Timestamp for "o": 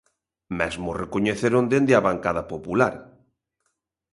0.89-0.97